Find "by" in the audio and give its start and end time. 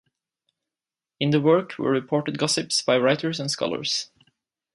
2.81-2.97